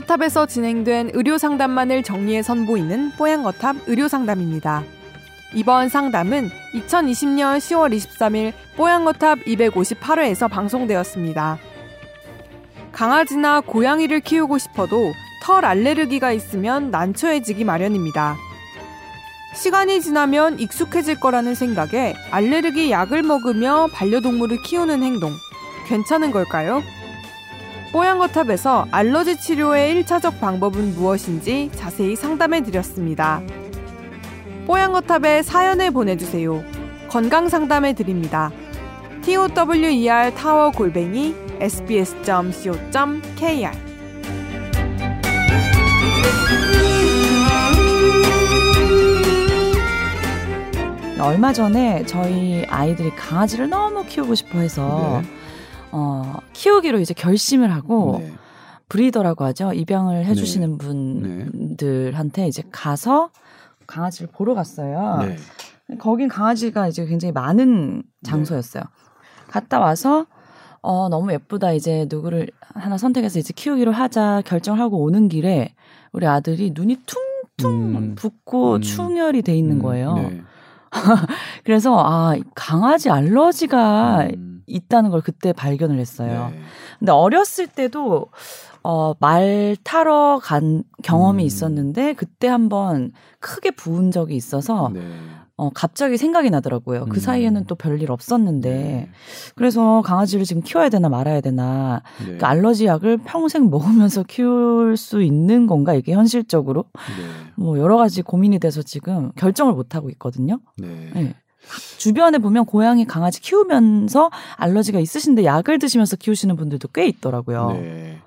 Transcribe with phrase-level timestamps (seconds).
[0.00, 4.84] 뽀양거탑에서 진행된 의료 상담만을 정리해 선보이는 뽀양거탑 의료 상담입니다.
[5.54, 11.58] 이번 상담은 2020년 10월 23일 뽀양거탑 258회에서 방송되었습니다.
[12.92, 18.36] 강아지나 고양이를 키우고 싶어도 털 알레르기가 있으면 난처해지기 마련입니다.
[19.54, 25.32] 시간이 지나면 익숙해질 거라는 생각에 알레르기 약을 먹으며 반려동물을 키우는 행동
[25.88, 26.82] 괜찮은 걸까요?
[27.92, 33.42] 뽀양거탑에서 알러지 치료의 1차적 방법은 무엇인지 자세히 상담해 드렸습니다.
[34.66, 36.62] 뽀양거탑에 사연을 보내주세요.
[37.08, 38.52] 건강 상담해 드립니다.
[39.22, 42.90] tower 타워 골뱅이 sbs.co.kr
[51.20, 55.28] 얼마 전에 저희 아이들이 강아지를 너무 키우고 싶어 해서 네.
[55.92, 58.32] 어, 키우기로 이제 결심을 하고 네.
[58.88, 59.72] 브리더라고 하죠.
[59.72, 60.78] 입양을 해주시는 네.
[60.78, 63.30] 분들한테 이제 가서
[63.86, 65.18] 강아지를 보러 갔어요.
[65.20, 65.36] 네.
[65.98, 68.84] 거긴 강아지가 이제 굉장히 많은 장소였어요.
[69.48, 70.26] 갔다 와서
[70.82, 75.74] 어 너무 예쁘다 이제 누구를 하나 선택해서 이제 키우기로 하자 결정하고 오는 길에
[76.12, 78.14] 우리 아들이 눈이 퉁퉁 음.
[78.14, 78.80] 붓고 음.
[78.80, 80.14] 충혈이 돼 있는 음, 거예요.
[80.14, 80.42] 네.
[81.64, 86.50] 그래서 아 강아지 알러지가 음, 있다는 걸 그때 발견을 했어요.
[86.52, 86.60] 네.
[86.98, 88.28] 근데 어렸을 때도
[88.82, 91.46] 어, 말 타러 간 경험이 음.
[91.46, 95.02] 있었는데 그때 한번 크게 부은 적이 있어서 네.
[95.56, 97.04] 어, 갑자기 생각이 나더라고요.
[97.04, 97.20] 그 음.
[97.20, 99.10] 사이에는 또 별일 없었는데 네.
[99.54, 102.38] 그래서 강아지를 지금 키워야 되나 말아야 되나 네.
[102.38, 107.52] 그 알러지 약을 평생 먹으면서 키울 수 있는 건가 이게 현실적으로 네.
[107.56, 110.60] 뭐 여러 가지 고민이 돼서 지금 결정을 못 하고 있거든요.
[110.78, 111.34] 네.
[111.62, 111.98] 네.
[111.98, 117.72] 주변에 보면 고양이 강아지 키우면서 알러지가 있으신데 약을 드시면서 키우시는 분들도 꽤 있더라고요.
[117.72, 118.18] 네.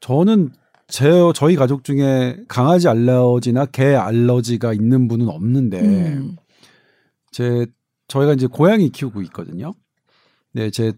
[0.00, 0.50] 저는
[0.86, 6.36] 제 저희 가족 중에 강아지 알러지나 개 알러지가 있는 분은 없는데 음.
[7.30, 7.66] 제
[8.06, 9.74] 저희가 이제 고양이 키우고 있거든요.
[10.52, 10.92] 네, 제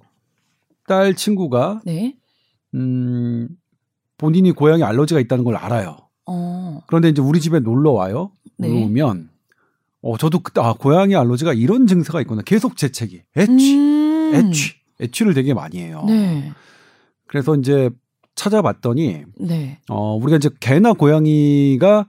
[0.86, 2.16] 딸 친구가 네.
[2.74, 3.48] 음
[4.18, 5.98] 본인이 고양이 알러지가 있다는 걸 알아요.
[6.26, 6.80] 어.
[6.88, 8.32] 그런데 이제 우리 집에 놀러 와요.
[8.58, 8.66] 네.
[8.68, 9.29] 놀러 오면
[10.02, 12.42] 어 저도 그때 아 고양이 알러지가 이런 증세가 있구나.
[12.42, 14.32] 계속 재채기, 애취, 음.
[14.34, 16.04] 애취, 애취를 되게 많이 해요.
[16.06, 16.52] 네.
[17.26, 17.90] 그래서 이제
[18.34, 19.78] 찾아봤더니 네.
[19.88, 22.06] 어 우리가 이제 개나 고양이가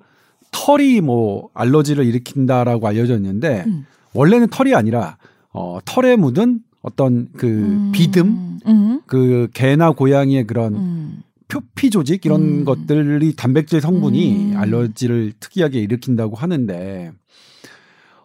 [0.51, 3.85] 털이 뭐 알러지를 일으킨다라고 알려져 있는데 음.
[4.13, 5.17] 원래는 털이 아니라
[5.53, 7.91] 어 털에 묻은 어떤 그 음.
[7.93, 9.01] 비듬 음.
[9.05, 11.23] 그 개나 고양이의 그런 음.
[11.47, 12.65] 표피 조직 이런 음.
[12.65, 14.57] 것들이 단백질 성분이 음.
[14.57, 17.11] 알러지를 특이하게 일으킨다고 하는데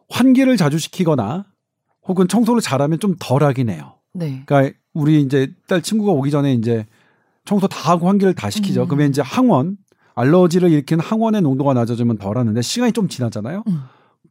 [0.08, 1.46] 환기를 자주 시키거나
[2.06, 3.94] 혹은 청소를 잘하면 좀 덜하긴 해요.
[4.12, 4.42] 네.
[4.46, 6.86] 그러니까 우리 이제 딸 친구가 오기 전에 이제
[7.44, 8.82] 청소 다 하고 환기를 다 시키죠.
[8.82, 8.88] 음.
[8.88, 9.76] 그러면 이제 항원
[10.14, 13.64] 알러지를 일으키는 항원의 농도가 낮아지면 덜하는데 시간이 좀 지나잖아요.
[13.66, 13.82] 음.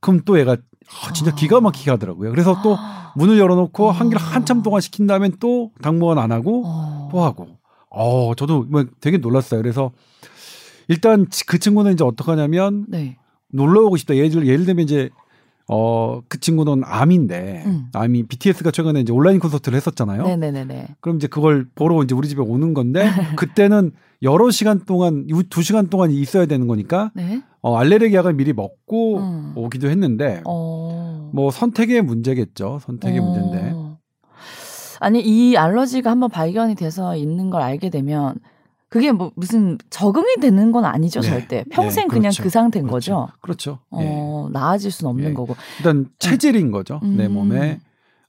[0.02, 1.35] 그럼 또 얘가 아, 진짜 아.
[1.35, 2.31] 기가 막히게 하더라고요.
[2.31, 2.78] 그래서 또
[3.16, 3.94] 문을 열어놓고 아.
[3.94, 7.09] 환기를 한참 동안 시킨 다음에 또 당무원 안 하고 어.
[7.12, 7.58] 또 하고.
[7.90, 9.62] 어, 저도 뭐 되게 놀랐어요.
[9.62, 9.91] 그래서
[10.88, 13.18] 일단 그 친구는 이제 어떻게 하냐면 네.
[13.50, 14.16] 놀러 오고 싶다.
[14.16, 15.09] 예를 예를 들면 이제
[15.68, 17.88] 어 그 친구는 암인데 음.
[17.94, 20.24] 암이 BTS가 최근에 이제 온라인 콘서트를 했었잖아요.
[20.24, 20.96] 네네네네.
[21.00, 23.03] 그럼 이제 그걸 보러 이제 우리 집에 오는 건데
[23.38, 27.42] 그때는 여러 시간 동안 이두 시간 동안 있어야 되는 거니까 네.
[27.62, 29.53] 어, 알레르기 약을 미리 먹고 음.
[29.56, 31.31] 오기도 했는데 어.
[31.34, 32.80] 뭐 선택의 문제겠죠.
[32.82, 33.24] 선택의 어.
[33.24, 33.76] 문제인데.
[35.00, 38.36] 아니 이 알러지가 한번 발견이 돼서 있는 걸 알게 되면
[38.90, 41.28] 그게 뭐 무슨 적응이 되는 건 아니죠 네.
[41.28, 42.44] 절대 평생 네, 그냥 그렇죠.
[42.44, 43.16] 그 상태인 그렇죠.
[43.16, 43.34] 거죠.
[43.41, 43.79] 그렇죠.
[44.00, 44.06] 예.
[44.07, 45.34] 어 나아질 수는 없는 예.
[45.34, 45.56] 거고.
[45.79, 47.00] 일단 체질인 거죠.
[47.03, 47.34] 내 음.
[47.34, 47.79] 몸에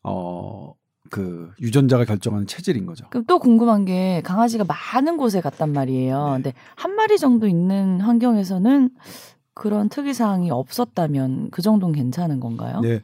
[0.03, 0.77] 어
[1.11, 3.07] 그 유전자가 결정하는 체질인 거죠.
[3.11, 6.27] 그럼 또 궁금한 게 강아지가 많은 곳에 갔단 말이에요.
[6.27, 6.33] 네.
[6.35, 8.91] 근데 한 마리 정도 있는 환경에서는
[9.55, 12.81] 그런 특이 사항이 없었다면 그 정도는 괜찮은 건가요?
[12.81, 13.01] 네.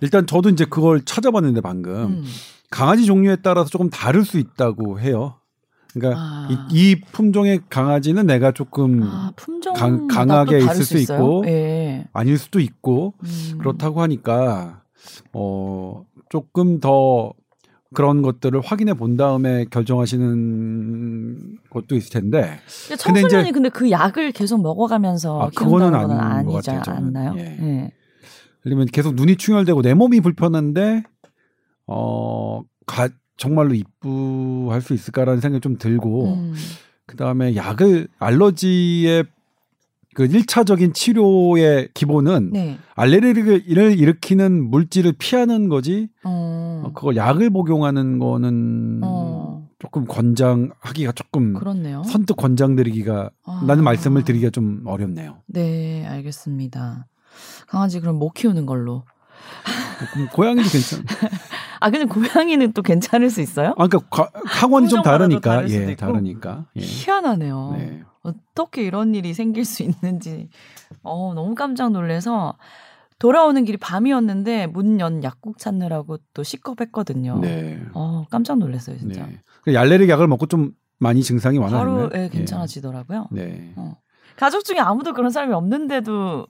[0.00, 2.24] 일단 저도 이제 그걸 찾아봤는데 방금 음.
[2.70, 5.34] 강아지 종류에 따라서 조금 다를 수 있다고 해요.
[5.94, 6.48] 그러니까 아.
[6.70, 9.32] 이, 이 품종의 강아지는 내가 조금 아,
[9.76, 12.06] 강- 강하게 있을 수 있고 예.
[12.12, 13.58] 아닐 수도 있고 음.
[13.58, 14.82] 그렇다고 하니까
[15.32, 17.32] 어 조금 더
[17.94, 22.40] 그런 것들을 확인해 본 다음에 결정하시는 것도 있을 텐데
[22.88, 26.22] 근데 근데 청소년이 이제- 근데 그 약을 계속 먹어가면서 아, 그거는 아닌 것
[26.58, 26.96] 아니지 같아요.
[26.96, 27.34] 않나요?
[27.38, 27.42] 예.
[27.60, 27.92] 예.
[28.62, 31.02] 그러면 계속 눈이 충혈되고 내 몸이 불편한데
[31.86, 33.08] 어 가,
[33.42, 36.54] 정말로 이쁘할 수 있을까라는 생각이 좀 들고 음.
[37.06, 39.24] 그다음에 약을 알러지의
[40.14, 42.78] 그 1차적인 치료의 기본은 네.
[42.94, 46.84] 알레르기를 일으키는 물질을 피하는 거지 어.
[46.84, 49.68] 어, 그걸 약을 복용하는 거는 어.
[49.80, 52.04] 조금 권장하기가 조금 그렇네요.
[52.04, 53.64] 선뜻 권장드리기가 아.
[53.66, 55.38] 라는 말씀을 드리기가 좀 어렵네요.
[55.46, 57.08] 네, 알겠습니다.
[57.66, 59.02] 강아지 그럼 못 키우는 걸로.
[60.12, 61.04] 그럼 고양이도 괜찮.
[61.82, 63.70] 아, 근데 고양이는 또 괜찮을 수 있어요?
[63.76, 65.94] 아, 그러니까 과- 학원이 좀 다르니까 예.
[65.96, 66.66] 다르니까.
[66.76, 66.80] 예.
[66.80, 67.74] 희한하네요.
[67.76, 68.02] 네.
[68.22, 70.48] 어떻게 이런 일이 생길 수 있는지
[71.02, 72.56] 어, 너무 깜짝 놀래서
[73.18, 77.38] 돌아오는 길이 밤이었는데 문 연 약국 찾느라고 또 시겁했거든요.
[77.40, 77.80] 네.
[77.94, 79.26] 어, 깜짝 놀랐어요, 진짜.
[79.26, 79.40] 네.
[79.62, 82.04] 그 알레르기 약을 먹고 좀 많이 증상이 완화됐나요?
[82.12, 83.28] 하루에 괜찮아지더라고요.
[83.36, 83.44] 예.
[83.44, 83.72] 네.
[83.76, 83.96] 어.
[84.36, 86.46] 가족 중에 아무도 그런 사람이 없는데도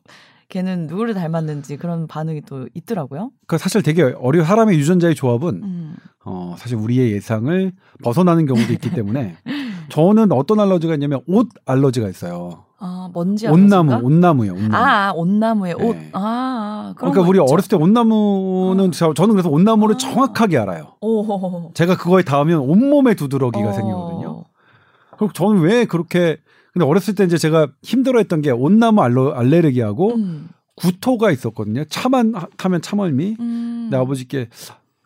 [0.53, 3.31] 걔는 누구를 닮았는지 그런 반응이 또 있더라고요.
[3.47, 5.97] 그 사실 되게 어려 사람의 유전자의 조합은 음.
[6.27, 7.73] 어, 사실 우리의 예상을
[8.05, 9.37] 벗어나는 경우도 있기 때문에
[9.89, 12.65] 저는 어떤 알러지가 있냐면 옷 알러지가 있어요.
[12.79, 13.95] 아, 먼지 온나무?
[14.03, 14.53] 온나무예요.
[14.53, 14.75] 온나무.
[14.75, 15.95] 아, 아, 온나무에 옷.
[15.95, 16.11] 네.
[16.13, 17.51] 아, 아, 그러니까 거 우리 있죠.
[17.51, 18.91] 어렸을 때 온나무는 아.
[18.93, 19.99] 저, 저는 그래서 온나무를 아.
[19.99, 20.97] 정확하게 알아요.
[21.01, 21.71] 오.
[21.73, 23.73] 제가 그거에 닿으면 온몸에 두드러기가 어.
[23.73, 24.45] 생기거든요.
[25.17, 26.37] 그리고 저는 왜 그렇게
[26.73, 30.49] 근데 어렸을 때 이제 제가 힘들어했던 게 온나무 알러, 알레르기하고 음.
[30.77, 31.85] 구토가 있었거든요.
[31.85, 33.37] 차만 하- 타면 참얼미.
[33.41, 33.89] 음.
[33.91, 34.49] 내 아버지께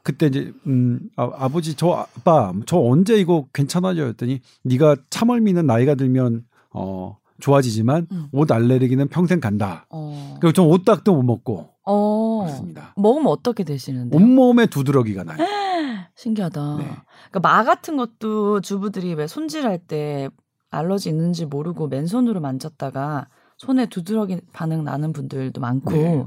[0.04, 6.44] 그때 이제 음 아, 버지저 아빠 저 언제 이거 괜찮아져요 했더니 네가 참얼미는 나이가 들면
[6.72, 8.26] 어 좋아지지만 음.
[8.30, 9.86] 옷 알레르기는 평생 간다.
[9.90, 10.36] 어.
[10.40, 12.42] 그리고 전 옷딱도 못 먹고 어.
[12.44, 12.94] 그렇습니다.
[12.96, 14.16] 먹으면 어떻게 되시는데요?
[14.20, 15.38] 온몸에 두드러기가 나요.
[16.14, 16.76] 신기하다.
[16.78, 16.84] 네.
[17.30, 20.28] 그러니까 마 같은 것도 주부들이 왜 손질할 때
[20.76, 26.24] 알러지 있는지 모르고 맨손으로 만졌다가 손에 두드러기 반응 나는 분들도 많고 네.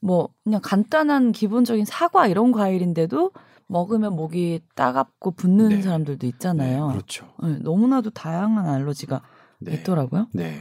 [0.00, 3.32] 뭐 그냥 간단한 기본적인 사과 이런 과일인데도
[3.66, 5.82] 먹으면 목이 따갑고 붓는 네.
[5.82, 6.88] 사람들도 네, 있잖아요.
[6.88, 7.26] 그렇죠.
[7.42, 9.22] 네, 너무나도 다양한 알러지가
[9.60, 9.74] 네.
[9.74, 10.28] 있더라고요.
[10.32, 10.60] 네.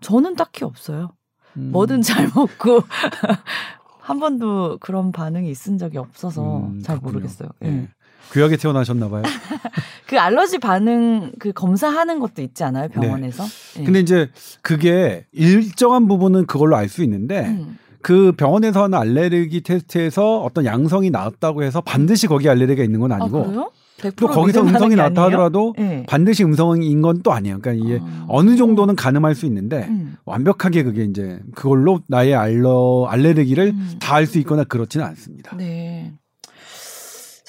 [0.00, 1.10] 저는 딱히 없어요.
[1.56, 1.70] 음.
[1.72, 2.80] 뭐든 잘 먹고
[4.00, 7.12] 한 번도 그런 반응이 있은 적이 없어서 음, 잘 그렇군요.
[7.20, 7.48] 모르겠어요.
[7.60, 7.88] 네.
[8.30, 8.34] 예.
[8.34, 9.22] 귀하게 태어나셨나 봐요.
[10.06, 13.44] 그 알러지 반응 그 검사하는 것도 있지 않아요 병원에서?
[13.76, 13.78] 예.
[13.80, 13.84] 네.
[13.84, 14.30] 근데 이제
[14.62, 17.78] 그게 일정한 부분은 그걸로 알 수 있는데 음.
[18.02, 23.44] 그 병원에서 하는 알레르기 테스트에서 어떤 양성이 나왔다고 해서 반드시 거기 알레르기가 있는 건아 아니고
[23.46, 23.70] 그래요?
[24.02, 25.22] 또100% 거기서 음성이 나왔다?
[25.24, 26.04] 하더라도 예.
[26.06, 27.60] 반드시 음성인 건 또 아니에요.
[27.62, 28.26] 그러니까 이게 아.
[28.28, 30.16] 어느 정도는 가늠할 수 있는데 음.
[30.26, 33.92] 완벽하게 그게 이제 그걸로 나의 알러 알레르기를 음.
[34.00, 35.56] 다알 수 있거나 그렇지는 않습니다.
[35.56, 35.83] 네.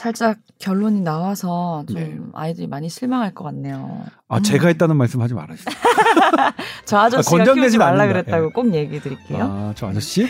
[0.06, 2.16] 살짝 결론이 나와서 좀 네.
[2.34, 4.06] 아이들이 많이 실망할 것 같네요.
[4.28, 4.44] 아 음.
[4.44, 5.74] 제가 했다는 말씀 하지 말아주세요.
[6.86, 8.22] 저 아저씨가 건장내진 키우지 말라 않는다.
[8.22, 8.50] 그랬다고 예.
[8.50, 9.72] 꼭 얘기 드릴게요.
[9.72, 10.28] 아저 아저씨?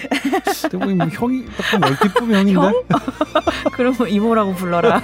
[0.70, 2.54] 근데 뭐 형이 딱 멀티품 형인데?
[2.62, 2.74] 형?
[3.74, 5.02] 그러면 이모라고 불러라.